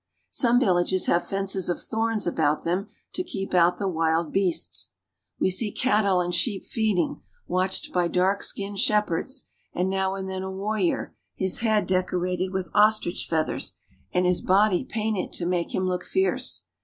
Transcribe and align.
Some 0.31 0.59
villages 0.59 1.05
have 1.05 1.27
fences 1.27 1.69
of 1.69 1.79
thorns 1.79 2.25
about 2.25 2.63
them 2.63 2.87
to 3.13 3.23
keep 3.23 3.53
out 3.53 3.77
the 3.77 3.87
wild 3.87 4.33
beasts. 4.33 4.93
We 5.39 5.51
see 5.51 5.71
cattle 5.71 6.21
and 6.21 6.33
sheep 6.33 6.65
feeding, 6.65 7.21
watched 7.45 7.93
by 7.93 8.07
dark 8.07 8.41
skinned 8.41 8.79
shep 8.79 9.09
herds, 9.09 9.47
and 9.73 9.91
now 9.91 10.15
and 10.15 10.27
then 10.27 10.41
a 10.41 10.49
war 10.49 10.77
rior, 10.77 11.11
his 11.35 11.59
head 11.59 11.85
decorated 11.85 12.51
with 12.51 12.71
ostrich 12.73 13.27
feathers 13.29 13.75
and 14.11 14.25
his 14.25 14.41
body 14.41 14.83
painted 14.83 15.33
to 15.33 15.45
make 15.45 15.75
him 15.75 15.85
look 15.87 16.03
fierce. 16.03 16.63